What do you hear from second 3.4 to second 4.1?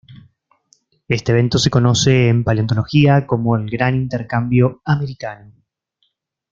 el "Gran